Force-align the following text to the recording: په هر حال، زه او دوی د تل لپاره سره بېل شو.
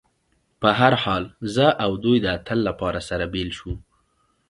په 0.61 0.69
هر 0.79 0.93
حال، 1.03 1.23
زه 1.55 1.67
او 1.83 1.91
دوی 2.03 2.17
د 2.25 2.27
تل 2.45 2.59
لپاره 2.67 2.99
سره 3.09 3.25
بېل 3.33 3.49
شو. 3.59 3.71